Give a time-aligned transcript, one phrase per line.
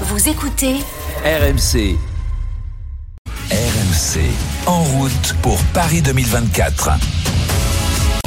[0.00, 0.74] Vous écoutez
[1.24, 1.96] RMC.
[3.48, 4.20] RMC.
[4.66, 6.90] En route pour Paris 2024.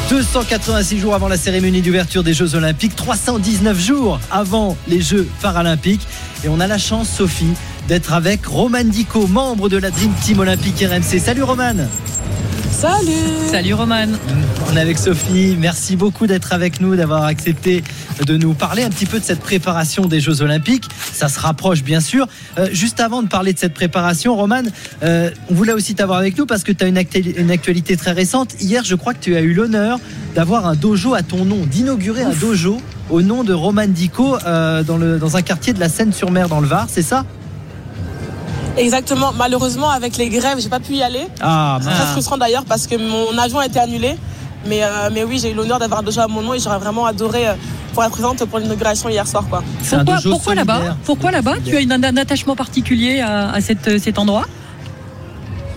[0.09, 6.07] 286 jours avant la cérémonie d'ouverture des Jeux Olympiques, 319 jours avant les Jeux Paralympiques.
[6.45, 7.53] Et on a la chance, Sophie,
[7.89, 11.19] d'être avec Roman Dico, membre de la Dream Team Olympique RMC.
[11.19, 11.75] Salut Roman
[12.79, 13.11] Salut
[13.49, 14.05] Salut Roman
[14.71, 15.55] On est avec Sophie.
[15.59, 17.83] Merci beaucoup d'être avec nous, d'avoir accepté
[18.23, 20.85] de nous parler un petit peu de cette préparation des Jeux Olympiques.
[21.11, 22.27] Ça se rapproche bien sûr.
[22.59, 24.61] Euh, juste avant de parler de cette préparation, Roman,
[25.01, 27.97] euh, on voulait aussi t'avoir avec nous parce que tu as une, actu- une actualité
[27.97, 28.53] très récente.
[28.61, 29.99] Hier, je crois que tu as eu l'honneur
[30.35, 34.83] d'avoir un dojo à ton nom, d'inaugurer un dojo au nom de Roman Dico euh,
[34.83, 37.25] dans, le, dans un quartier de la Seine-sur-Mer dans le Var, c'est ça?
[38.77, 39.31] Exactement.
[39.37, 41.27] Malheureusement, avec les grèves, j'ai pas pu y aller.
[41.41, 44.15] Ah, C'est très frustrant d'ailleurs parce que mon avion a été annulé.
[44.65, 46.79] Mais, euh, mais oui, j'ai eu l'honneur d'avoir un dojo à mon nom et j'aurais
[46.79, 47.53] vraiment adoré euh,
[47.93, 49.43] pour être présente pour l'inauguration hier soir.
[49.49, 49.63] Quoi.
[49.89, 50.81] Pourquoi, pourquoi là-bas.
[51.05, 54.45] Pourquoi là-bas Tu as une- un attachement particulier à, à cette- cet endroit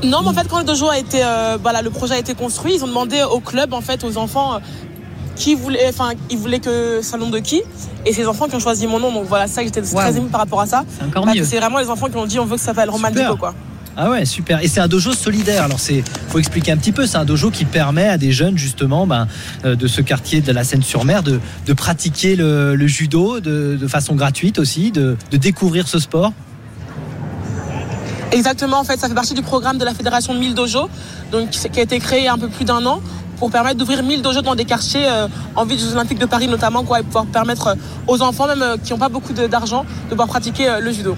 [0.02, 2.34] Non, mais en fait, quand le dojo a été, euh, voilà, le projet a été
[2.34, 4.58] construit, ils ont demandé au club, en fait, aux enfants, euh,
[5.36, 7.62] qui voulaient, enfin, ils voulaient que ça le nom de qui.
[8.06, 9.12] Et c'est les enfants qui ont choisi mon nom.
[9.12, 10.84] Donc voilà, c'est ça que j'étais très émue par rapport à ça.
[10.98, 11.44] C'est encore mieux.
[11.44, 13.10] C'est vraiment les enfants qui ont dit on veut que ça s'appelle Roman.
[13.10, 13.54] Dico, quoi.
[13.96, 14.62] Ah ouais, super.
[14.62, 15.64] Et c'est un dojo solidaire.
[15.64, 17.06] Alors c'est, faut expliquer un petit peu.
[17.06, 19.26] C'est un dojo qui permet à des jeunes justement, ben,
[19.64, 23.88] euh, de ce quartier de la Seine-sur-Mer, de, de pratiquer le, le judo de, de
[23.88, 26.32] façon gratuite aussi, de, de découvrir ce sport.
[28.32, 30.88] Exactement, en fait, ça fait partie du programme de la Fédération 1000 Dojo,
[31.32, 33.00] donc, qui a été créé il y a un peu plus d'un an
[33.40, 36.26] pour permettre d'ouvrir 1000 dojos dans des quartiers euh, en vue des Jeux Olympiques de
[36.26, 37.74] Paris notamment, quoi, et pouvoir permettre euh,
[38.06, 41.16] aux enfants, même euh, qui n'ont pas beaucoup d'argent, de pouvoir pratiquer le judo.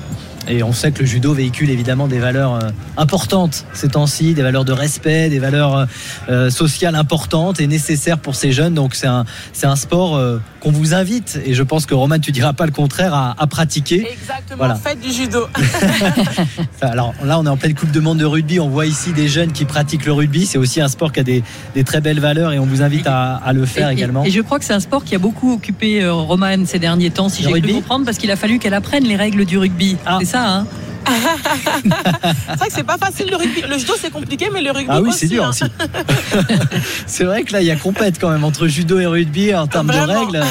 [0.49, 4.43] Et on sait que le judo véhicule évidemment des valeurs euh, importantes ces temps-ci, des
[4.43, 5.85] valeurs de respect, des valeurs euh,
[6.29, 8.75] euh, sociales importantes et nécessaires pour ces jeunes.
[8.75, 12.19] Donc c'est un, c'est un sport euh, qu'on vous invite, et je pense que Roman,
[12.21, 14.07] tu diras pas le contraire, à, à pratiquer.
[14.13, 14.75] Exactement, Voilà.
[14.77, 15.47] faites du judo.
[16.81, 18.61] Alors là, on est en pleine Coupe de Monde de rugby.
[18.61, 20.47] On voit ici des jeunes qui pratiquent le rugby.
[20.47, 21.43] C'est aussi un sport qui a des,
[21.75, 24.25] des très belles valeurs et on vous invite à, à le faire et, également.
[24.25, 27.11] et je crois que c'est un sport qui a beaucoup occupé euh, Roman ces derniers
[27.11, 29.59] temps, si Le j'ai cru comprendre, parce qu'il a fallu qu'elle apprenne les règles du
[29.59, 29.97] rugby.
[30.07, 30.19] Ah.
[30.21, 30.67] C'est ça, hein
[31.07, 33.63] c'est vrai que c'est pas facile le rugby.
[33.69, 35.51] Le judo c'est compliqué, mais le rugby Ah oui, c'est dur hein.
[35.51, 35.65] aussi.
[37.07, 39.67] c'est vrai que là, il y a compète quand même entre judo et rugby en
[39.67, 40.43] termes de règles.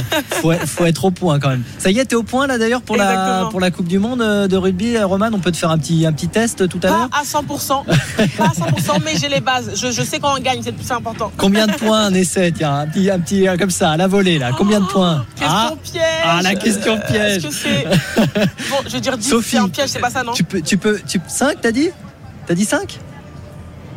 [0.41, 1.63] Faut, faut être au point quand même.
[1.77, 4.21] Ça y est, t'es au point là d'ailleurs pour la, pour la Coupe du Monde
[4.21, 4.95] euh, de rugby.
[4.95, 7.09] Euh, Roman, on peut te faire un petit, un petit test tout à l'heure?
[7.09, 7.85] Pas à 100%,
[8.37, 9.71] pas à 100%, mais j'ai les bases.
[9.75, 11.31] Je, je sais quand on gagne, c'est le plus important.
[11.37, 12.51] Combien de points un essai?
[12.55, 14.51] Tiens, un petit, un petit euh, comme ça, à la volée là.
[14.57, 15.25] Combien de points?
[15.35, 16.03] Question Ah, piège.
[16.25, 17.43] ah, la question piège.
[17.43, 17.49] Que.
[18.69, 20.33] Bon, je vais dire 10, Sophie, un piège, c'est pas ça, non?
[20.41, 21.89] Tu peux, tu peux, tu 5 t'as dit?
[22.47, 22.99] T'as dit 5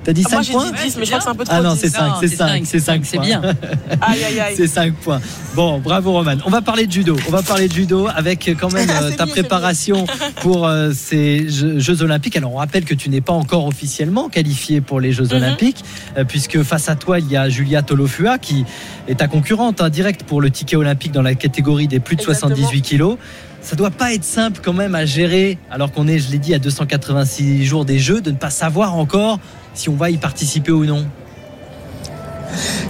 [0.05, 0.67] T'as dit Ah, Moi 5 j'ai points?
[0.67, 1.55] dit 10, mais je crois que c'est un peu trop.
[1.57, 1.81] Ah non, 10.
[1.81, 3.41] c'est 5, Non, c'est c'est 5, cinq, c'est 5 c'est bien.
[4.03, 4.55] Aïe, aïe, aïe.
[4.55, 5.19] C'est 5 points.
[5.55, 6.35] Bon, bravo Roman.
[6.45, 7.17] On va parler de judo.
[7.27, 10.05] On va parler de judo avec quand même euh, ta préparation
[10.43, 12.37] pour euh, ces Jeux, Jeux Olympiques.
[12.37, 15.37] Alors on rappelle que tu n'es pas encore officiellement qualifié pour les Jeux Mhm.
[15.43, 15.83] Olympiques,
[16.19, 18.67] euh, puisque face à toi il y a Julia Tolofua qui
[19.09, 22.21] est ta concurrente hein, directe pour le ticket olympique dans la catégorie des plus de
[22.21, 22.51] Exactement.
[22.57, 23.17] 78 kilos.
[23.65, 26.53] Ça doit pas être simple quand même à gérer, alors qu'on est, je l'ai dit,
[26.55, 29.39] à 286 jours des Jeux, de ne pas savoir encore
[29.73, 31.07] si on va y participer ou non.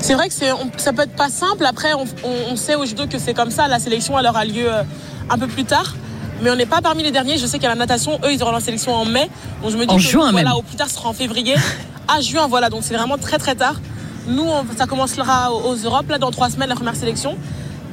[0.01, 1.65] C'est vrai que on- ça peut être pas simple.
[1.65, 3.69] Après, on, on- on sait au judo que c'est comme ça.
[3.69, 4.83] La sélection, elle aura lieu euh,
[5.31, 5.95] un peu plus tard.
[6.43, 7.39] Mais on n'est pas parmi les derniers.
[7.39, 9.31] Je sais qu'à la natation, eux, ils auront la sélection en mai.
[9.62, 10.59] Donc je me dis En que juin voilà, même.
[10.59, 11.55] au plus tard, ce sera en février.
[12.09, 12.69] à juin, voilà.
[12.69, 13.81] Donc c'est vraiment très très tard.
[14.27, 17.39] Nous, on- ça commencera aux, aux Europes, là, dans trois semaines, la première sélection.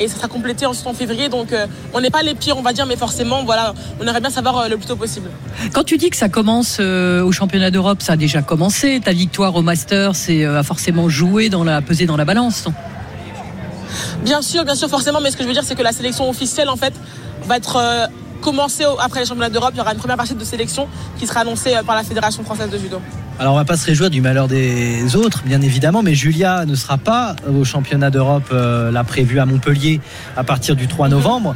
[0.02, 1.30] Et ça sera complété ensuite en février.
[1.30, 4.20] Donc euh, on n'est pas les pires, on va dire, mais forcément, voilà, on aimerait
[4.20, 5.30] bien savoir euh, le plus tôt possible.
[5.74, 9.00] Quand tu dis que ça commence euh, au championnat d'Europe, ça a déjà commencé.
[9.00, 12.68] Ta victoire au Master, c'est a forcément joué dans la pesée dans la balance.
[14.24, 16.28] Bien sûr, bien sûr, forcément, mais ce que je veux dire, c'est que la sélection
[16.28, 16.94] officielle, en fait,
[17.46, 18.10] va être
[18.42, 19.72] commencée après les championnats d'Europe.
[19.76, 20.88] Il y aura une première partie de sélection
[21.20, 23.00] qui sera annoncée par la Fédération française de judo.
[23.40, 26.76] Alors on va pas se réjouir du malheur des autres, bien évidemment, mais Julia ne
[26.76, 30.00] sera pas au championnat d'Europe euh, là prévu à Montpellier
[30.38, 31.56] à partir du 3 novembre.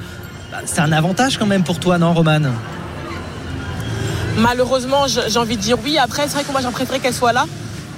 [0.52, 2.40] Bah, C'est un avantage quand même pour toi, non, Roman?
[4.38, 5.98] Malheureusement, j'ai envie de dire oui.
[5.98, 7.46] Après, c'est vrai que moi, j'aurais préféré qu'elle soit là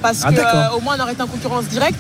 [0.02, 0.74] parce Ah, que d'accord.
[0.74, 1.98] euh, au moins, on aurait été en concurrence directe.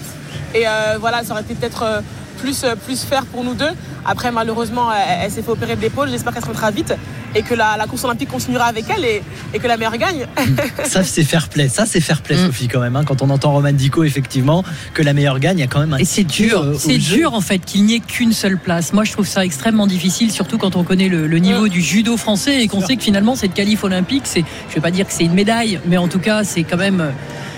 [0.53, 2.01] Et euh, voilà, ça aurait été peut-être euh,
[2.39, 3.71] plus, plus faire pour nous deux.
[4.06, 6.09] Après, malheureusement, elle, elle s'est fait opérer de l'épaule.
[6.09, 6.94] J'espère qu'elle se remettra vite
[7.38, 9.22] et que la, la course olympique continuera avec elle et,
[9.54, 10.25] et que la meilleure gagne.
[10.84, 11.69] Ça, c'est fair play.
[11.69, 12.45] Ça, c'est fair play, Mm.
[12.48, 12.95] Sophie, quand même.
[12.95, 13.04] hein.
[13.06, 14.63] Quand on entend Roman Dico, effectivement,
[14.94, 16.98] que la meilleure gagne, il y a quand même un Et c'est dur, euh, c'est
[16.98, 18.92] dur en fait qu'il n'y ait qu'une seule place.
[18.94, 21.69] Moi je trouve ça extrêmement difficile, surtout quand on connaît le, le niveau Mm.
[21.69, 24.92] du judo français et qu'on sait que finalement cette qualif olympique, c'est, je vais pas
[24.92, 27.10] dire que c'est une médaille, mais en tout cas c'est quand même euh,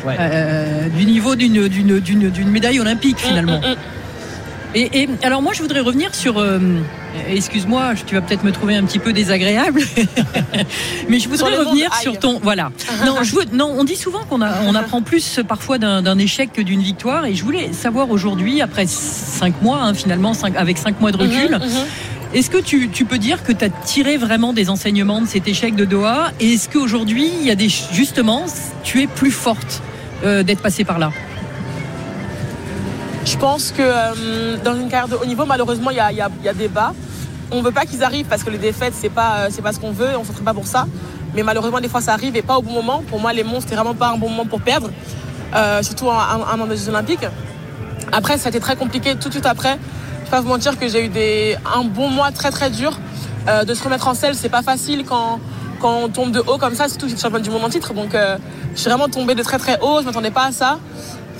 [0.05, 0.15] Ouais.
[0.17, 3.59] euh, du niveau d'une, d'une, d'une, d'une médaille olympique finalement.
[3.59, 3.75] Mm, mm.
[4.75, 6.59] Et, et, alors moi je voudrais revenir sur, euh,
[7.27, 9.81] excuse-moi, tu vas peut-être me trouver un petit peu désagréable,
[11.09, 12.71] mais je voudrais revenir sur ton, voilà.
[13.05, 16.61] Non, je veux, non, on dit souvent qu'on on apprend plus parfois d'un échec que
[16.61, 20.99] d'une victoire, et je voulais savoir aujourd'hui, après cinq mois hein, finalement, cinq, avec cinq
[21.01, 21.51] mois de recul.
[21.51, 21.85] Mhm, mhm.
[22.35, 25.47] Est-ce que tu, tu, peux dire que tu as tiré vraiment des enseignements de cet
[25.47, 28.45] échec de Doha Et est-ce qu'aujourd'hui, il y a des justement,
[28.83, 29.81] tu es plus forte
[30.23, 31.11] euh, d'être passée par là?
[33.29, 36.67] Je pense que euh, dans une carrière de haut niveau, malheureusement, il y a, des
[36.67, 36.93] bas.
[37.51, 39.79] On ne veut pas qu'ils arrivent parce que les défaites, c'est pas, euh, pas ce
[39.79, 40.15] qu'on veut.
[40.15, 40.87] On ne s'entraîne pas pour ça.
[41.35, 43.03] Mais malheureusement, des fois, ça arrive et pas au bon moment.
[43.07, 44.89] Pour moi, les monstres, c'était vraiment pas un bon moment pour perdre.
[45.55, 47.25] Euh, surtout un, un, des Jeux Olympiques.
[48.11, 49.77] Après, ça a été très compliqué tout de suite après.
[50.21, 52.97] Je vais pas vous mentir que j'ai eu des, un bon mois très très dur.
[53.65, 55.39] De se remettre en selle, c'est pas facile quand,
[55.79, 57.69] quand on tombe de haut comme ça, surtout que je suis championne du monde en
[57.69, 57.95] titre.
[57.95, 60.01] Donc, je suis vraiment tombée de très très haut.
[60.01, 60.77] Je m'attendais pas à ça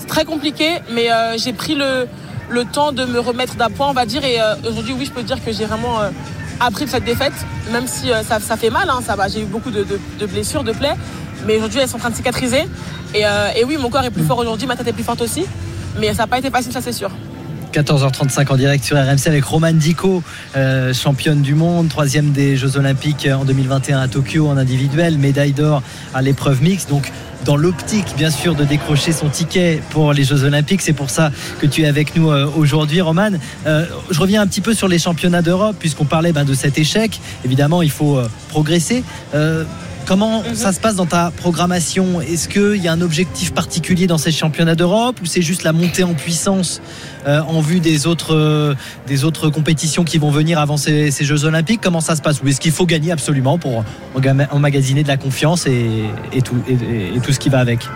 [0.10, 2.08] très compliqué, mais euh, j'ai pris le,
[2.50, 4.26] le, temps de me remettre d'appoint, on va dire.
[4.26, 6.10] Et euh, aujourd'hui, oui, je peux dire que j'ai vraiment euh,
[6.60, 7.34] appris de cette défaite,
[7.72, 9.16] même si ça, ça, fait mal, hein, ça.
[9.30, 9.86] J'ai eu beaucoup de,
[10.20, 10.96] de, blessures, de plaies,
[11.48, 12.68] mais aujourd'hui, elles sont en train de cicatriser.
[13.16, 15.46] Et, et oui, mon corps est plus fort aujourd'hui, ma tête est plus forte aussi,
[16.00, 17.10] mais ça n'a pas été facile, ça c'est sûr.
[17.74, 20.22] 14h35 en direct sur RMC avec Roman Dico,
[20.94, 25.82] championne du monde, troisième des Jeux Olympiques en 2021 à Tokyo en individuel, médaille d'or
[26.14, 26.90] à l'épreuve mixte.
[26.90, 27.12] Donc
[27.46, 30.82] dans l'optique, bien sûr, de décrocher son ticket pour les Jeux Olympiques.
[30.82, 33.32] C'est pour ça que tu es avec nous euh, aujourd'hui, Roman.
[33.66, 36.78] Euh, je reviens un petit peu sur les championnats d'Europe, puisqu'on parlait ben, de cet
[36.78, 37.20] échec.
[37.46, 38.28] Évidemment, il faut euh,
[40.10, 42.20] Comment ça se passe dans ta programmation?
[42.20, 45.72] Est-ce qu'il y a un objectif particulier dans ces championnats d'Europe ou c'est juste la
[45.72, 46.82] montée en puissance
[47.28, 48.74] euh, en vue des autres, euh,
[49.06, 51.80] des autres compétitions qui vont venir avant ces, Jeux Olympiques?
[51.84, 52.42] Comment ça se passe?
[52.42, 53.84] Ou est-ce qu'il faut gagner absolument pour
[54.50, 57.88] emmagasiner de la confiance et, tout, et, tout ce qui va avec?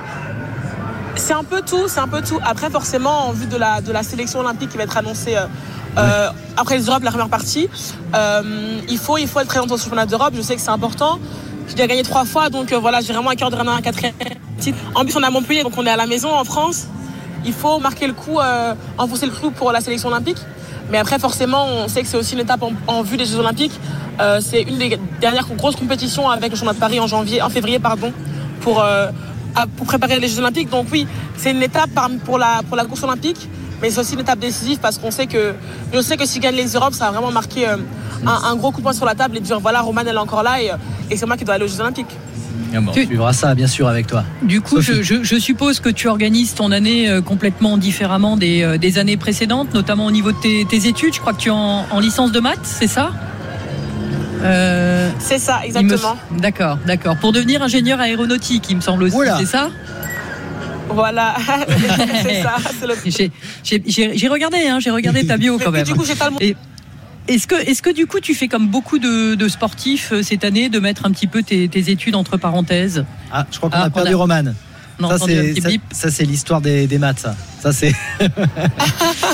[1.15, 2.39] C'est un peu tout, c'est un peu tout.
[2.45, 5.35] Après, forcément, en vue de la, de la sélection olympique qui va être annoncée
[5.97, 7.69] euh, après les Europes, la première partie,
[8.87, 10.35] il, faut, il faut être présent au championnat d'Europe.
[10.37, 11.17] Je sais que c'est important.
[11.67, 13.81] J'ai déjà gagné trois fois, donc euh, voilà, j'ai vraiment un cœur de ramener un
[13.81, 14.13] quatrième
[14.59, 14.77] titre.
[14.95, 16.87] En plus, on est à Montpellier, donc on est à la maison en France.
[17.45, 20.37] Il faut marquer le coup, euh, enfoncer le clou pour la sélection olympique.
[20.91, 23.79] Mais après, forcément, on sait que c'est aussi une étape en, vue des Jeux Olympiques.
[24.19, 27.49] Euh, c'est une des dernières grosses compétitions avec le championnat de Paris en janvier, en
[27.49, 28.11] février, pardon,
[28.61, 28.83] pour,
[29.77, 30.69] pour préparer les Jeux Olympiques.
[30.69, 31.07] Donc oui,
[31.37, 31.89] c'est une étape
[32.25, 33.49] pour la, pour la course olympique,
[33.81, 35.55] mais c'est aussi une étape décisive parce qu'on sait que
[35.93, 37.67] je sais que si gagne les Europes, ça va vraiment marquer
[38.25, 40.43] un, gros coup de poing sur la table et dire voilà, Roman elle est encore
[40.43, 40.71] là et,
[41.15, 42.15] c'est moi qui dois aller aux Jeux Olympiques.
[42.75, 44.23] Ah on suivra ça bien sûr avec toi.
[44.41, 49.17] Du coup, je, suppose que tu organises ton année euh, complètement différemment euh, des, années
[49.17, 51.13] précédentes, notamment au niveau de tes, études.
[51.13, 53.11] Je crois que tu es en, licence de maths, c'est ça?
[54.43, 56.17] Euh, C'est ça, exactement.
[56.39, 57.15] D'accord, d'accord.
[57.17, 59.69] Pour devenir ingénieur aéronautique, il me semble aussi, c'est ça?
[60.89, 61.35] Voilà,
[62.23, 62.55] c'est ça.
[63.63, 65.85] J'ai regardé, hein, j'ai regardé ta bio quand même.
[65.85, 66.55] du coup, j'ai pas le
[67.27, 70.69] est-ce que, est que du coup tu fais comme beaucoup de, sportifs euh, cette année
[70.69, 73.05] de mettre un petit peu tes, études entre parenthèses?
[73.31, 74.43] Ah, je crois qu'on a ah, perdu Roman.
[75.91, 77.27] ça, c'est l'histoire des, maths,
[77.61, 77.71] ça.
[77.71, 77.93] c'est.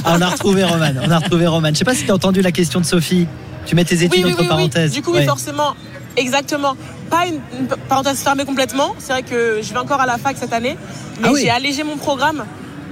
[0.06, 0.94] Ah, on a retrouvé Roman.
[1.04, 1.70] On a retrouvé Roman.
[1.70, 3.28] Je sais pas si tu as entendu la question de Sophie.
[3.66, 4.92] Tu mets tes études entre parenthèses.
[4.92, 5.76] Du coup, oui, forcément.
[6.16, 6.76] Exactement.
[7.10, 8.96] Pas une, parenthèse fermée complètement.
[9.00, 10.78] C'est vrai que je vais encore à la fac cette année.
[11.22, 12.46] Mais ah j'ai allégé mon programme.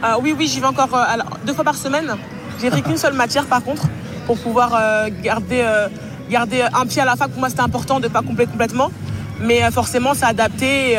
[0.04, 2.16] Euh, oui, oui, j'y vais encore euh, deux fois par semaine.
[2.62, 3.88] J'ai pris qu'une seule matière par contre
[4.28, 5.88] pour pouvoir euh, garder, euh,
[6.30, 7.32] garder un pied à la fac.
[7.32, 8.92] Pour moi, c'était important de ne pas couper complètement.
[9.40, 10.98] Mais euh, forcément, c'est adapté.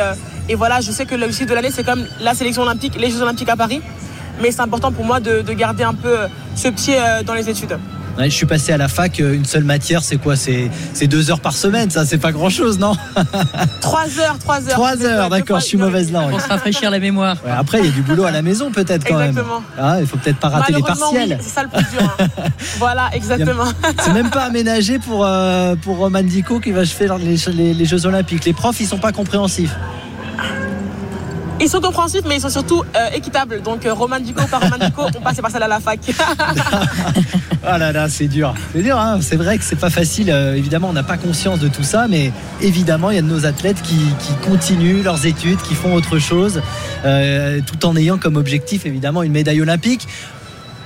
[0.49, 3.21] Et, voilà, je sais que le de l'année, c'est comme la sélection olympique, les Jeux
[3.21, 3.81] olympiques à Paris.
[4.41, 6.15] Mais c'est important pour moi de garder un peu
[6.55, 7.77] ce pied dans les études
[8.25, 10.35] je suis passé à la fac, euh, une seule matière, c'est quoi?
[10.35, 12.95] C'est deux heures par semaine, ça, c'est pas grand chose, non?
[13.81, 14.73] Trois heures, trois heures.
[14.73, 16.31] Trois heures, d'accord, je suis mauvaise langue.
[16.31, 17.37] Pour se rafraîchir la mémoire.
[17.49, 19.41] après, il y a du boulot à la maison, peut-être quand même.
[19.77, 21.37] Ah, il faut peut-être pas rater les partiels.
[21.41, 22.15] c'est ça le plus dur.
[22.19, 22.27] Hein.
[22.77, 23.65] voilà, exactement.
[24.03, 27.85] C'est même pas aménagé pour, euh, pour Roman Dico qui va faire les, les, les
[27.85, 28.45] Jeux Olympiques.
[28.45, 29.75] Les profs, ils sont pas compréhensifs.
[31.61, 33.61] Ils sont compréhensifs, mais ils sont surtout euh, équitables.
[33.61, 35.99] Donc, euh, Roman Duco par Roman Duco, on passe par celle à la fac.
[36.07, 36.13] oh
[37.63, 38.53] là là, c'est dur.
[38.73, 40.31] C'est dur, hein c'est vrai que c'est pas facile.
[40.31, 43.27] Euh, évidemment, on n'a pas conscience de tout ça, mais évidemment, il y a de
[43.27, 43.99] nos athlètes qui,
[44.47, 46.61] continuent leurs études, qui font autre chose,
[47.03, 50.07] tout en ayant comme objectif, évidemment, une médaille olympique.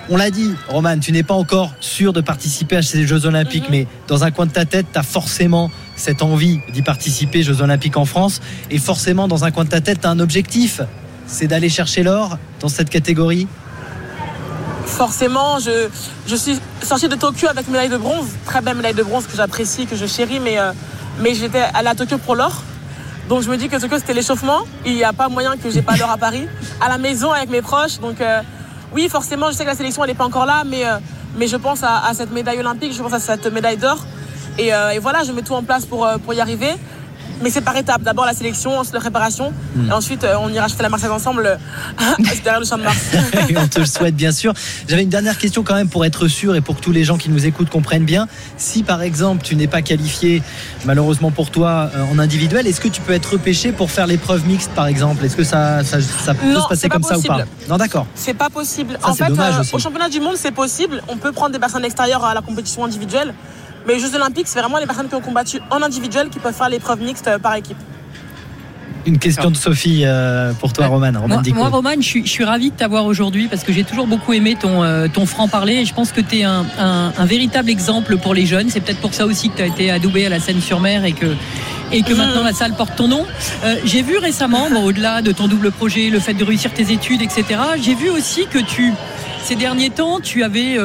[0.10, 3.70] On l'a dit, Roman, tu n'es pas encore sûr de participer à ces Jeux Olympiques,
[3.70, 3.72] mhm.
[3.72, 7.62] mais dans un coin de ta tête, tu as forcément cette envie d'y participer, Jeux
[7.62, 10.82] Olympiques en France, et forcément dans un coin de ta tête, tu as un objectif,
[11.28, 13.48] c'est d'aller chercher l'or dans cette catégorie
[14.86, 15.88] Forcément, je,
[16.28, 19.36] je suis sortie de Tokyo avec médaille de bronze, très belle médaille de bronze que
[19.36, 20.72] j'apprécie, que je chéris, mais, euh,
[21.20, 22.62] mais j'étais allée à Tokyo pour l'or.
[23.30, 25.82] Donc je me dis que Tokyo c'était l'échauffement, il n'y a pas moyen que j'ai
[25.82, 26.48] pas l'or à Paris,
[26.82, 28.00] à la maison avec mes proches.
[28.00, 28.42] Donc euh,
[28.94, 30.98] oui, forcément, je sais que la sélection n'est pas encore là, mais euh,
[31.36, 34.06] mais je pense à, cette médaille olympique, je pense à cette médaille d'or.
[34.57, 36.74] Et, et, voilà, je mets tout en place pour, pour y arriver.
[37.41, 38.03] Mais c'est par étapes.
[38.03, 39.53] D'abord la sélection, ensuite la préparation.
[39.75, 39.89] Hmm.
[39.89, 42.98] Et ensuite, euh, on ira acheter la Marseillaise ensemble euh, derrière le champ de Mars.
[43.57, 44.53] on te le souhaite, bien sûr.
[44.88, 47.17] J'avais une dernière question quand même pour être sûr et pour que tous les gens
[47.17, 48.27] qui nous écoutent comprennent bien.
[48.57, 50.41] Si par exemple, tu n'es pas qualifié,
[50.86, 54.48] malheureusement pour toi, euh, en individuel, est-ce que tu peux être repêché pour faire l'épreuve
[54.48, 55.25] mixte par exemple?
[55.25, 55.98] Est-ce que ça, ça,
[56.33, 57.43] peut se passer comme ça ou pas?
[57.69, 58.07] Non, d'accord.
[58.15, 58.98] C'est pas possible.
[59.03, 59.31] en fait,
[59.74, 61.01] au championnat du monde, c'est possible.
[61.10, 63.33] On peut prendre des personnes extérieures à la compétition individuelle.
[63.88, 66.54] Mais les Jeux Olympiques, c'est vraiment les personnes qui ont combattu en individuel qui peuvent
[66.54, 67.78] faire l'épreuve mixte euh, par équipe.
[69.06, 71.12] Une question de Sophie euh, pour toi, Roman.
[71.12, 74.08] moi, moi, Roman, je suis, je suis ravi de t'avoir aujourd'hui parce que j'ai toujours
[74.08, 77.70] beaucoup aimé ton, euh, ton franc-parler et je pense que tu es un, un, véritable
[77.70, 78.70] exemple pour les jeunes.
[78.70, 81.36] C'est peut-être pour ça aussi que tu as été adoubé à la Seine-sur-Mer et que,
[81.92, 83.25] et que maintenant la salle porte ton nom.
[83.84, 87.44] j'ai vu récemment, au-delà de ton double projet, le fait de réussir tes études, etc.,
[87.82, 88.94] j'ai vu aussi que tu,
[89.44, 90.78] ces derniers temps, tu avais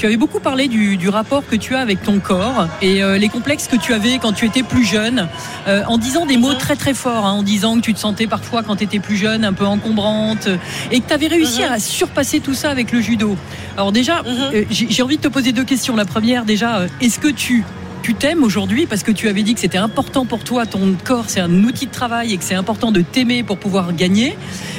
[0.00, 3.28] tu avais beaucoup parlé du, rapport que tu as avec ton corps et euh, les
[3.28, 5.28] complexes que tu avais quand tu étais plus jeune,
[5.68, 8.26] euh, en disant des mots très très forts, hein, en disant que tu te sentais
[8.26, 10.48] parfois quand tu étais plus jeune un peu encombrante
[10.90, 11.72] et que tu avais réussi mhm.
[11.72, 13.36] à surpasser tout ça avec le judo.
[13.76, 14.28] Alors déjà, mhm.
[14.54, 15.96] euh, j'ai envie de te poser deux questions.
[15.96, 17.62] La première, déjà, est-ce que tu
[18.02, 21.24] tu t'aimes aujourd'hui parce que tu avais dit que c'était important pour toi, ton corps
[21.28, 24.36] c'est un outil de travail et que c'est important de t'aimer pour pouvoir gagner.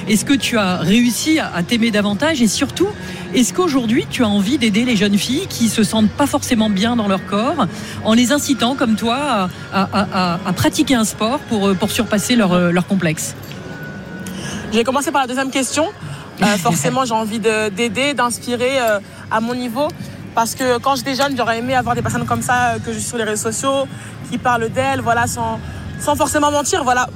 [0.07, 2.87] Est-ce que tu as réussi à t'aimer davantage et surtout,
[3.33, 6.95] est-ce qu'aujourd'hui tu as envie d'aider les jeunes filles qui se sentent pas forcément bien
[6.95, 7.67] dans leur corps
[8.03, 13.35] en les incitant comme toi à, pratiquer un sport pour, pour surpasser leur, leur complexe?
[14.73, 15.85] J'ai commencé par la deuxième question.
[16.41, 18.99] Euh, forcément, j'ai envie d'aider, d'inspirer euh,
[19.29, 19.87] à mon niveau.
[20.33, 22.99] Parce que quand j'étais jeune, j'aurais aimé avoir des personnes comme ça euh, que je
[22.99, 23.87] suis sur les réseaux sociaux,
[24.29, 25.59] qui parlent d'elles, voilà, sans,
[25.99, 26.83] sans forcément mentir.
[26.83, 27.07] Voilà.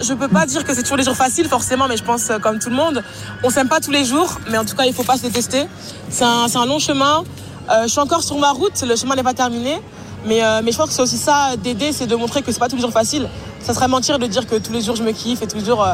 [0.00, 2.30] Je ne peux pas dire que c'est toujours les jours faciles, forcément, mais je pense
[2.30, 3.02] euh, comme tout le monde.
[3.42, 5.22] On s'aime pas tous les jours, mais en tout cas, il ne faut pas se
[5.22, 5.66] détester.
[6.10, 7.24] C'est un, un, long chemin.
[7.70, 9.80] Euh, je suis encore sur ma route, le chemin n'est pas terminé.
[10.24, 12.68] Mais, mais je pense que c'est aussi ça d'aider, c'est de montrer que c'est pas
[12.68, 13.28] tous les jours facile.
[13.60, 15.64] Ça serait mentir de dire que tous les jours je me kiffe et tous les
[15.64, 15.86] jours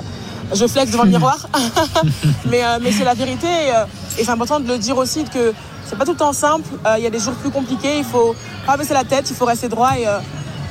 [0.54, 1.48] je flex devant le miroir.
[2.46, 5.52] mais mais c'est la vérité et, et c'est important de le dire aussi que
[5.92, 6.70] c'est pas tout le temps simple.
[6.86, 7.98] Euh, il y a des jours plus compliqués.
[7.98, 8.34] Il faut
[8.66, 9.28] pas baisser la tête.
[9.28, 9.90] Il faut rester droit.
[9.98, 10.20] Et, euh,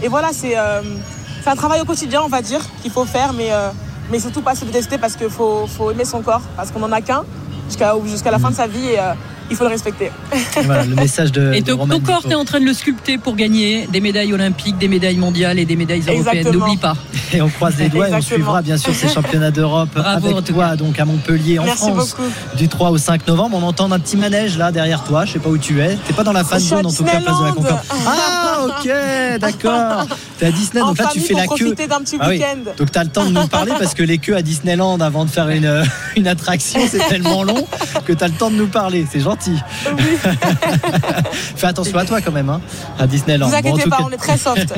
[0.01, 0.81] et voilà, c'est euh,
[1.45, 3.49] un travail au quotidien, on va dire, qu'il faut faire, mais,
[4.09, 6.91] mais surtout pas se détester parce qu'il faut, faut aimer son corps, parce qu'on n'en
[6.91, 7.23] a qu'un
[7.69, 8.95] jusqu'à la fin de sa vie.
[9.51, 10.12] Il faut le respecter.
[10.63, 11.53] Voilà, le message de.
[11.53, 14.77] Et ton, corps, tu es en train de le sculpter pour gagner des médailles olympiques,
[14.77, 16.51] des médailles mondiales et des médailles européennes.
[16.51, 16.96] N'oublie pas.
[17.34, 20.75] Et on croise les doigts et on suivra bien sûr ces championnats d'Europe avec toi,
[20.75, 22.15] donc à Montpellier, en France,
[22.58, 23.58] du 3 au 5 novembre.
[23.62, 25.25] On entend un petit manège là derrière toi.
[25.25, 25.98] Je sais pas où tu es.
[26.08, 27.81] T'es pas dans la fan zone en tout cas, place de la Concorde.
[28.05, 30.08] Ah, ok, d'accord.
[30.38, 31.75] T'es à Disney, donc là tu fais la queue.
[32.20, 32.41] Ah oui.
[32.77, 35.25] Donc tu as le temps de nous parler parce que les queues à Disneyland avant
[35.25, 35.84] de faire une,
[36.15, 37.68] une attraction, c'est tellement long
[38.06, 39.06] que tu as le temps de nous parler.
[39.12, 39.56] C'est gentil.
[41.56, 42.62] Fais attention à toi quand même, hein,
[43.00, 43.48] à Disneyland.
[43.48, 44.74] Ne vous inquiétez pas, on est très soft.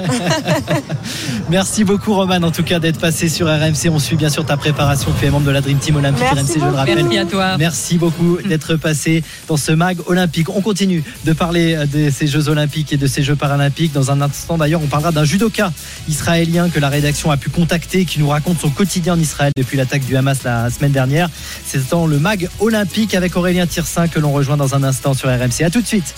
[1.50, 3.90] Merci beaucoup, Roman, en tout cas, d'être passé sur RMC.
[3.92, 5.12] On suit bien sûr ta préparation.
[5.20, 7.04] Tu es membre de la Dream Team Olympique RMC, je le rappelle.
[7.04, 7.58] Merci à toi.
[7.58, 10.50] Merci beaucoup d'être passé dans ce mag olympique.
[10.50, 13.73] On continue de parler de ces Jeux olympiques et de ces Jeux paralympiques.
[13.94, 15.72] Dans un instant, d'ailleurs, on parlera d'un judoka
[16.08, 19.78] israélien que la rédaction a pu contacter, qui nous raconte son quotidien en Israël depuis
[19.78, 21.28] l'attaque du Hamas la semaine dernière.
[21.66, 25.28] C'est dans le mag olympique avec Aurélien Tirsin que l'on rejoint dans un instant sur
[25.28, 25.64] RMC.
[25.64, 26.14] A tout de suite.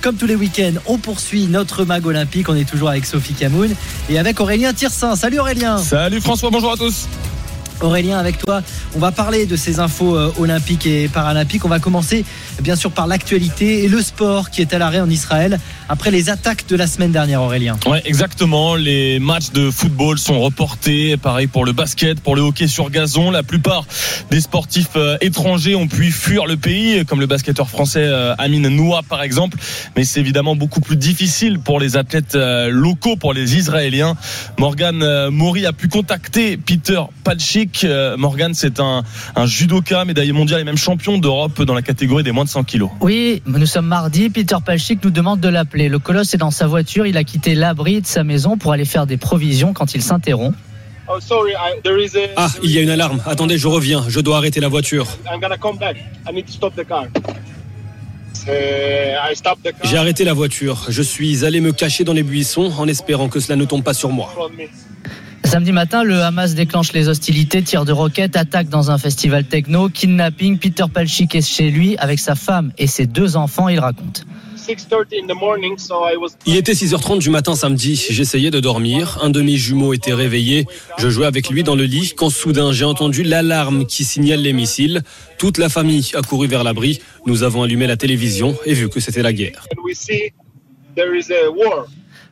[0.00, 2.48] Comme tous les week-ends, on poursuit notre mag olympique.
[2.48, 3.74] On est toujours avec Sophie Camoun
[4.08, 5.16] et avec Aurélien Tirsin.
[5.16, 5.76] Salut Aurélien.
[5.78, 7.06] Salut François, bonjour à tous.
[7.82, 8.62] Aurélien, avec toi,
[8.94, 11.64] on va parler de ces infos euh, olympiques et paralympiques.
[11.64, 12.24] On va commencer
[12.62, 16.30] bien sûr par l'actualité et le sport qui est à l'arrêt en Israël après les
[16.30, 17.76] attaques de la semaine dernière, Aurélien.
[17.86, 18.74] Ouais, exactement.
[18.74, 21.16] Les matchs de football sont reportés.
[21.16, 23.30] Pareil pour le basket, pour le hockey sur gazon.
[23.30, 23.84] La plupart
[24.30, 28.68] des sportifs euh, étrangers ont pu fuir le pays, comme le basketteur français euh, Amine
[28.68, 29.58] Noua par exemple.
[29.96, 34.16] Mais c'est évidemment beaucoup plus difficile pour les athlètes locaux, pour les Israéliens.
[34.58, 39.02] Morgan Mori a pu contacter Peter Palchik euh, Morgan, c'est un,
[39.46, 42.90] judoka, médaillé mondial et même champion d'Europe dans la catégorie des moins de 100 kilos.
[43.00, 44.30] Oui, nous sommes mardi.
[44.30, 45.75] Peter Palchik nous demande de l'appeler.
[45.76, 47.06] Le colosse est dans sa voiture.
[47.06, 50.56] Il a quitté l'abri de sa maison pour aller faire des provisions quand il s'interrompt.
[51.08, 51.18] Oh,
[52.36, 53.22] ah, il y a une alarme.
[53.26, 54.04] Attendez, je reviens.
[54.08, 55.06] Je dois arrêter la voiture.
[59.84, 60.86] J'ai arrêté la voiture.
[60.88, 63.94] Je suis allé me cacher dans les buissons en espérant que cela ne tombe pas
[63.94, 64.32] sur moi.
[65.44, 69.88] Samedi matin, le Hamas déclenche les hostilités, tire de roquettes, attaque dans un festival techno,
[69.88, 70.58] kidnapping.
[70.58, 74.26] Peter Palchik est chez lui avec sa femme et ses deux enfants, il raconte.
[76.46, 78.06] Il était 6h30 du matin samedi.
[78.10, 79.18] J'essayais de dormir.
[79.22, 80.66] Un demi-jumeau était réveillé.
[80.98, 84.52] Je jouais avec lui dans le lit quand soudain j'ai entendu l'alarme qui signale les
[84.52, 85.02] missiles.
[85.38, 87.00] Toute la famille a couru vers l'abri.
[87.26, 89.66] Nous avons allumé la télévision et vu que c'était la guerre.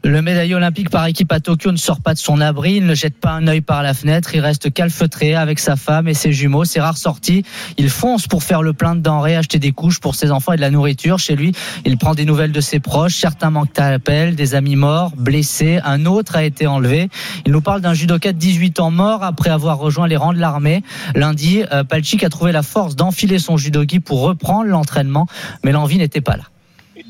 [0.07, 2.95] Le médaillé olympique par équipe à Tokyo ne sort pas de son abri, il ne
[2.95, 6.31] jette pas un œil par la fenêtre, il reste calfeutré avec sa femme et ses
[6.31, 7.43] jumeaux, ses rares sorties.
[7.79, 10.57] Il fonce pour faire le plein de denrées, acheter des couches pour ses enfants et
[10.57, 11.19] de la nourriture.
[11.19, 11.53] Chez lui,
[11.87, 15.81] il prend des nouvelles de ses proches, certains manquent à l'appel, des amis morts, blessés,
[15.87, 17.09] un autre a été enlevé.
[17.47, 20.39] Il nous parle d'un judoka de 18 ans mort après avoir rejoint les rangs de
[20.39, 20.83] l'armée.
[21.15, 25.27] Lundi, euh, Palchik a trouvé la force d'enfiler son judogi pour reprendre l'entraînement,
[25.65, 26.45] mais l'envie n'était pas là.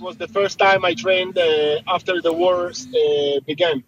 [0.04, 3.84] was the first time I trained uh, after the wars uh, began.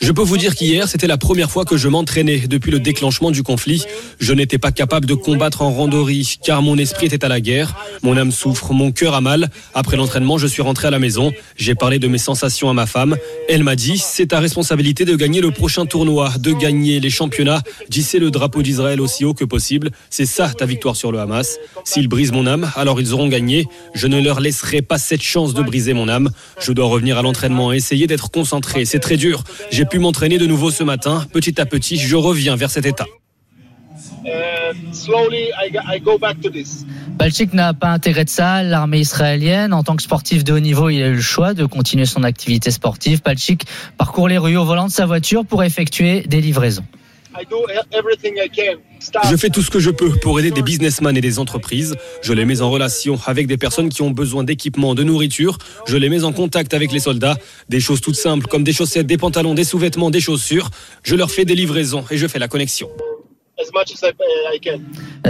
[0.00, 3.30] Je peux vous dire qu'hier, c'était la première fois que je m'entraînais depuis le déclenchement
[3.30, 3.84] du conflit.
[4.18, 7.76] Je n'étais pas capable de combattre en randori, car mon esprit était à la guerre.
[8.02, 9.50] Mon âme souffre, mon cœur a mal.
[9.74, 11.32] Après l'entraînement, je suis rentré à la maison.
[11.56, 13.14] J'ai parlé de mes sensations à ma femme.
[13.46, 17.60] Elle m'a dit, c'est ta responsabilité de gagner le prochain tournoi, de gagner les championnats,
[17.90, 19.90] d'hisser le drapeau d'Israël aussi haut que possible.
[20.08, 21.58] C'est ça ta victoire sur le Hamas.
[21.84, 23.66] S'ils brisent mon âme, alors ils auront gagné.
[23.92, 26.30] Je ne leur laisserai pas cette chance de briser mon âme.
[26.58, 28.86] Je dois revenir à l'entraînement essayer d'être concentré.
[28.86, 29.44] C'est très dur.
[29.90, 31.26] Pu m'entraîner de nouveau ce matin.
[31.32, 33.06] Petit à petit, je reviens vers cet état.
[37.18, 38.62] Balchik n'a pas intérêt de ça.
[38.62, 41.66] L'armée israélienne, en tant que sportif de haut niveau, il a eu le choix de
[41.66, 43.20] continuer son activité sportive.
[43.22, 43.66] Balchik
[43.98, 46.84] parcourt les rues au volant de sa voiture pour effectuer des livraisons.
[49.30, 51.96] Je fais tout ce que je peux pour aider des businessmen et des entreprises.
[52.22, 55.58] Je les mets en relation avec des personnes qui ont besoin d'équipements, de nourriture.
[55.86, 57.36] Je les mets en contact avec les soldats.
[57.68, 60.70] Des choses toutes simples comme des chaussettes, des pantalons, des sous-vêtements, des chaussures.
[61.02, 62.88] Je leur fais des livraisons et je fais la connexion.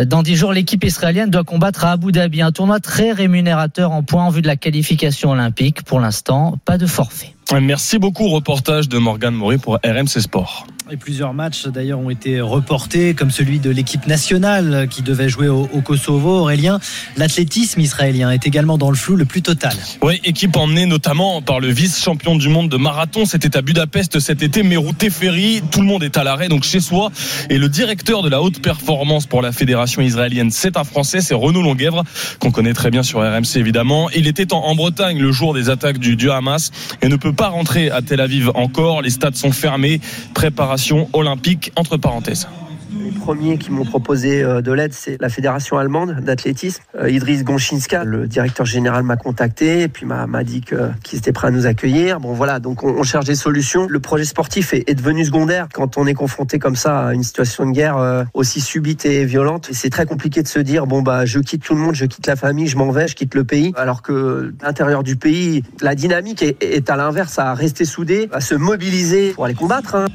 [0.06, 4.02] Dans dix jours, l'équipe israélienne doit combattre à Abu Dhabi, un tournoi très rémunérateur en
[4.02, 5.82] points en vue de la qualification olympique.
[5.82, 7.34] Pour l'instant, pas de forfait.
[7.60, 10.66] Merci beaucoup, reportage de Morgan Maury pour RMC Sport.
[10.92, 15.46] Et plusieurs matchs d'ailleurs ont été reportés, comme celui de l'équipe nationale qui devait jouer
[15.46, 16.40] au, Kosovo.
[16.40, 16.80] Aurélien,
[17.16, 19.72] l'athlétisme israélien est également dans le flou le plus total.
[20.02, 23.24] Oui, équipe emmenée notamment par le vice-champion du monde de marathon.
[23.24, 25.62] C'était à Budapest cet été, Merou Teferi.
[25.70, 27.12] Tout le monde est à l'arrêt, donc chez soi.
[27.50, 31.34] Et le directeur de la haute performance pour la fédération israélienne, c'est un Français, c'est
[31.34, 32.02] Renaud Longuèvre,
[32.40, 34.10] qu'on connaît très bien sur RMC évidemment.
[34.10, 37.48] Il était en, Bretagne le jour des attaques du, du Hamas et ne peut pas
[37.48, 39.02] rentrer à Tel Aviv encore.
[39.02, 40.00] Les stades sont fermés.
[40.34, 40.79] Préparation
[41.12, 42.48] olympique entre parenthèses.
[42.92, 46.82] Les premiers qui m'ont proposé euh, de l'aide, c'est la fédération allemande d'athlétisme.
[46.96, 51.48] Euh, Idriss Gonchinska, le directeur général, m'a contacté et puis m'a dit qu'ils étaient prêts
[51.48, 52.18] à nous accueillir.
[52.18, 53.86] Bon voilà, donc on, cherche des solutions.
[53.88, 57.66] Le projet sportif est, devenu secondaire quand on est confronté comme ça à une situation
[57.66, 59.68] de guerre euh, aussi subite et violente.
[59.72, 62.26] C'est très compliqué de se dire bon bah je quitte tout le monde, je quitte
[62.26, 63.72] la famille, je m'en vais, je quitte le pays.
[63.76, 68.54] Alors que l'intérieur du pays, la dynamique est, à l'inverse, à rester soudé, à se
[68.54, 69.94] mobiliser pour aller combattre.
[69.94, 70.06] Hein.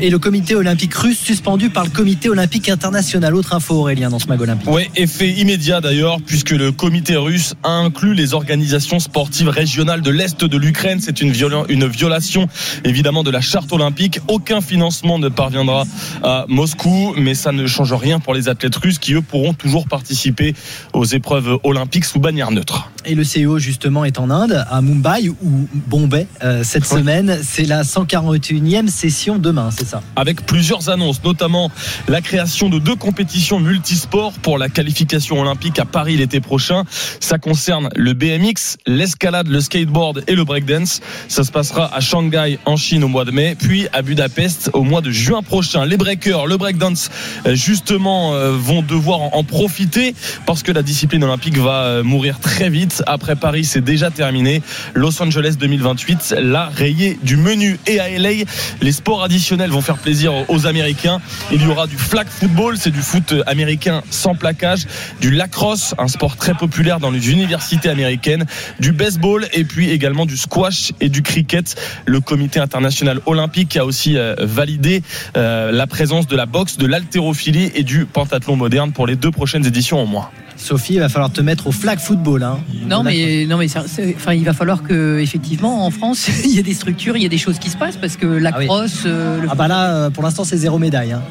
[0.00, 3.34] Et le comité olympique russe suspendu par le comité olympique international.
[3.34, 4.68] Autre info Aurélien dans ce mag olympique.
[4.70, 10.10] Oui, effet immédiat d'ailleurs, puisque le comité russe a inclus les organisations sportives régionales de
[10.10, 11.00] l'Est de l'Ukraine.
[11.00, 11.32] C'est une,
[11.68, 12.48] une violation
[12.84, 14.20] évidemment de la charte olympique.
[14.28, 15.84] Aucun financement ne parviendra
[16.22, 19.86] à Moscou, mais ça ne change rien pour les athlètes russes qui eux pourront toujours
[19.86, 20.54] participer
[20.92, 22.90] aux épreuves olympiques sous bannière neutre.
[23.06, 27.38] Et le CEO justement est en Inde, à Mumbai ou Bombay euh, cette semaine.
[27.42, 29.70] C'est la 141e session demain,
[30.16, 31.70] Avec plusieurs annonces, notamment
[32.08, 36.84] la création de deux compétitions multisports pour la qualification olympique à Paris l'été prochain.
[37.20, 41.00] Ça concerne le BMX, l'escalade, le skateboard et le breakdance.
[41.28, 44.82] Ça se passera à Shanghai en Chine au mois de mai, puis à Budapest au
[44.82, 45.84] mois de juin prochain.
[45.84, 47.10] Les breakers, le breakdance,
[47.46, 50.14] euh, justement, euh, vont devoir en profiter
[50.46, 54.62] parce que la discipline olympique va mourir très vite après Paris, c'est déjà terminé.
[54.94, 57.78] Los Angeles 2028 l'a rayé du menu.
[57.86, 58.44] Et à LA,
[58.80, 61.20] les sports additionnels vont faire plaisir aux Américains.
[61.52, 64.86] Il y aura du flag football, c'est du foot américain sans plaquage,
[65.20, 68.46] du lacrosse, un sport très populaire dans les universités américaines,
[68.78, 71.74] du baseball et puis également du squash et du cricket.
[72.06, 75.02] Le comité international olympique a aussi euh, validé
[75.36, 79.32] euh, la présence de la boxe, de l'haltérophilie et du pentathlon moderne pour les deux
[79.32, 80.30] prochaines éditions au moins.
[80.64, 82.42] Sophie, il va falloir te mettre au flag football.
[82.42, 82.58] Hein.
[82.88, 86.62] Non, mais, non, mais enfin, il va falloir que, effectivement, en France, il y ait
[86.62, 89.02] des structures, il y ait des choses qui se passent parce que la ah crosse.
[89.04, 91.12] Euh, ah, bah là, euh, pour l'instant, c'est zéro médaille.
[91.12, 91.22] Hein.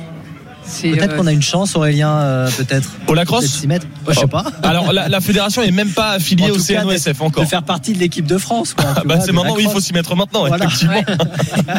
[0.82, 2.89] Peut-être qu'on a une chance, Aurélien, peut-être.
[3.08, 3.86] Au lacrosse s'y mettre.
[4.08, 4.45] je sais pas.
[4.63, 7.43] Alors la, fédération est même pas affiliée au CNOSF encore.
[7.43, 8.73] De faire partie de l'équipe de France.
[8.73, 11.04] Quoi, bah, c'est maintenant où il faut s'y mettre maintenant, effectivement.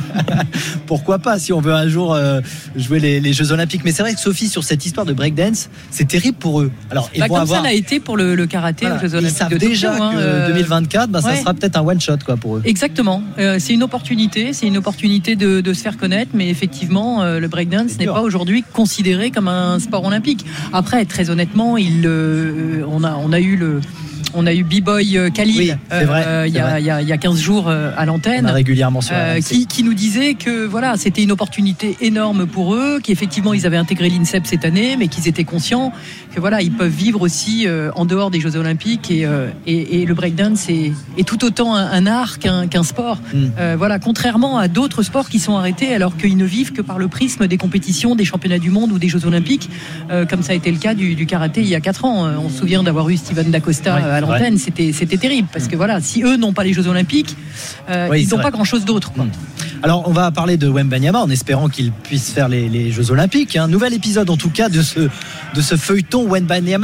[0.87, 2.17] Pourquoi pas si on veut un jour
[2.77, 3.83] jouer les, Jeux Olympiques.
[3.85, 6.71] Mais c'est vrai que Sophie, sur cette histoire de breakdance, c'est terrible pour eux.
[6.91, 7.63] Alors, ils bah, vont comme avoir...
[7.63, 9.35] ça l'a été pour le, karaté aux Jeux Olympiques.
[9.35, 12.57] Ils savent déjà que 2024, hein, bah, ça sera peut-être un one shot quoi pour
[12.57, 12.63] eux.
[12.65, 13.23] Exactement.
[13.37, 17.99] c'est une opportunité, c'est une opportunité de, de, se faire connaître, mais effectivement, le breakdance
[17.99, 20.45] n'est pas aujourd'hui considéré comme un sport olympique.
[20.75, 23.81] Après, très honnêtement, il, euh, on, a, on a eu le
[24.35, 28.05] on a eu B-Boy euh, Khalil euh, il, y a, y a 15 jours à
[28.05, 28.47] l'antenne.
[28.47, 29.01] régulièrement
[29.45, 33.77] qui, qui, nous disait que voilà, c'était une opportunité énorme pour eux, qu'effectivement ils avaient
[33.77, 35.93] intégré l'INSEP cette année, mais qu'ils étaient conscients
[36.35, 39.27] que voilà, ils peuvent vivre aussi en dehors des Jeux Olympiques et,
[39.67, 43.19] et, le breakdance est, est, tout autant un, art qu'un sport.
[43.33, 43.75] Mm.
[43.77, 47.09] voilà, contrairement à d'autres sports qui sont arrêtés alors qu'ils ne vivent que par le
[47.09, 49.71] prisme des compétitions, des championnats du monde ou des Jeux Olympiques,
[50.29, 52.29] comme ça a été le cas du, du karaté il y a 4 ans.
[52.39, 56.23] On se souvient d'avoir eu Steven Dacosta à l'antenne, c'était, terrible parce que voilà, si
[56.23, 57.37] eux n'ont pas les Jeux Olympiques,
[57.89, 59.13] euh, ils n'ont pas grand chose d'autre.
[59.85, 63.55] Alors, on va parler de Wembanyama en espérant qu'il puisse faire les, Jeux Olympiques.
[63.55, 66.27] Un nouvel épisode, en tout cas, de ce, de ce feuilleton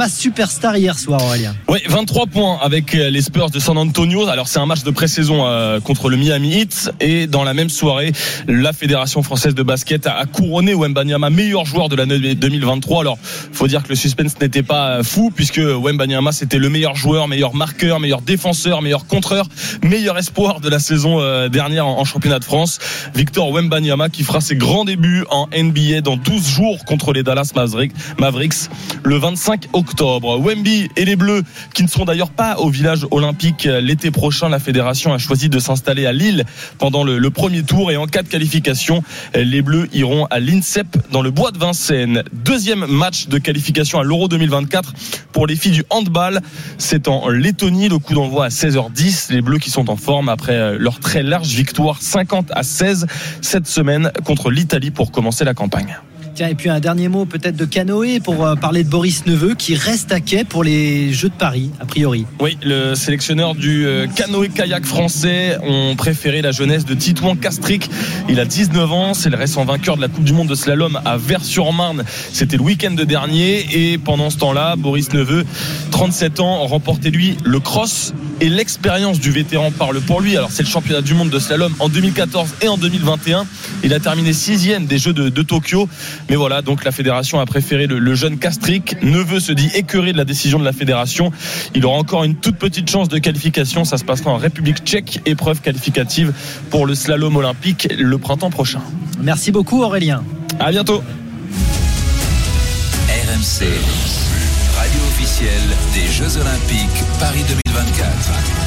[0.07, 1.55] superstar hier soir, Aurélien.
[1.67, 4.27] Oui, 23 points avec euh, les Spurs de San Antonio.
[4.27, 6.91] Alors, c'est un match de pré-saison euh, contre le Miami Heat.
[6.99, 8.11] Et dans la même soirée,
[8.47, 13.01] la Fédération française de basket a couronné Wembanyama meilleur joueur de l'année 2023.
[13.01, 13.17] Alors,
[13.51, 17.55] faut dire que le suspense n'était pas fou puisque Wembanyama c'était le meilleur joueur, meilleur
[17.55, 19.47] marqueur, meilleur défenseur, meilleur contreur,
[19.81, 22.77] meilleur espoir de la saison euh, dernière en championnat de France.
[23.15, 27.51] Victor Wembanyama qui fera ses grands débuts en NBA dans 12 jours contre les Dallas
[27.55, 28.69] Mavericks
[29.03, 30.39] le 25 octobre.
[30.39, 34.49] Wemby et les Bleus qui ne seront d'ailleurs pas au village olympique l'été prochain.
[34.49, 36.45] La fédération a choisi de s'installer à Lille
[36.77, 41.21] pendant le, premier tour et en cas de qualification, les Bleus iront à l'INSEP dans
[41.21, 42.23] le bois de Vincennes.
[42.33, 44.93] Deuxième match de qualification à l'Euro 2024
[45.31, 46.41] pour les filles du handball.
[46.77, 47.89] C'est en Lettonie.
[47.89, 49.31] Le coup d'envoi à 16h10.
[49.31, 53.05] Les Bleus qui sont en forme après leur très large victoire 50 à 16
[53.41, 55.97] cette semaine contre l'Italie pour commencer la campagne.
[56.33, 59.53] Tiens, et puis un dernier mot peut-être de canoë pour euh, parler de Boris Neveu
[59.53, 62.25] qui reste à quai pour les Jeux de Paris, a priori.
[62.39, 67.89] Oui, le sélectionneur du euh, canoë-kayak français ont préféré la jeunesse de Titouan Castric.
[68.29, 70.99] Il a 19 ans, c'est le récent vainqueur de la Coupe du Monde de slalom
[71.03, 72.03] à Vers-sur-Marne.
[72.31, 75.45] C'était le week-end dernier et pendant ce temps-là, Boris Neveu,
[75.91, 80.37] 37 ans, remportait lui le cross et l'expérience du vétéran parle pour lui.
[80.37, 83.45] Alors c'est le championnat du monde de slalom en 2014 et en 2021.
[83.83, 85.89] Il a terminé sixième des Jeux de, de Tokyo.
[86.29, 89.01] Mais voilà, donc la fédération a préféré le, jeune Castric.
[89.01, 91.31] Neveu se dit écœuré de la décision de la fédération.
[91.75, 93.83] Il aura encore une toute petite chance de qualification.
[93.85, 96.33] Ça se passera en République tchèque, épreuve qualificative
[96.69, 98.81] pour le slalom olympique le printemps prochain.
[99.19, 100.23] Merci beaucoup Aurélien.
[100.59, 101.03] À bientôt.
[103.07, 103.65] RMC,
[104.77, 108.60] radio officielle des Jeux olympiques Paris 2024.